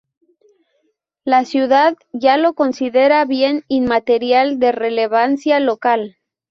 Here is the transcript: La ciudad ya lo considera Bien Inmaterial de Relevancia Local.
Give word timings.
La 1.25 1.45
ciudad 1.45 1.95
ya 2.11 2.37
lo 2.37 2.55
considera 2.55 3.23
Bien 3.25 3.63
Inmaterial 3.67 4.57
de 4.57 4.71
Relevancia 4.71 5.59
Local. 5.59 6.17